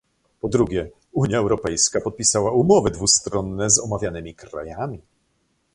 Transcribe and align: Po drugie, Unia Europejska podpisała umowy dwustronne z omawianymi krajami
Po 0.39 0.47
drugie, 0.49 0.91
Unia 1.11 1.37
Europejska 1.37 2.01
podpisała 2.01 2.51
umowy 2.51 2.91
dwustronne 2.91 3.69
z 3.69 3.79
omawianymi 3.79 4.35
krajami 4.35 5.01